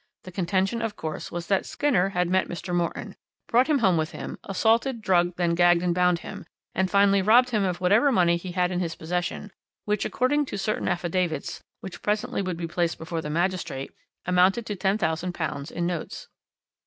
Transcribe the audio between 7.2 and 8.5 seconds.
robbed him of whatever money